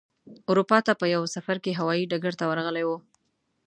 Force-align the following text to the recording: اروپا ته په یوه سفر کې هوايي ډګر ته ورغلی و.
اروپا 0.49 0.77
ته 0.85 0.93
په 0.99 1.05
یوه 1.13 1.27
سفر 1.35 1.57
کې 1.63 1.77
هوايي 1.79 2.03
ډګر 2.11 2.33
ته 2.39 2.45
ورغلی 2.47 2.83
و. 2.85 2.89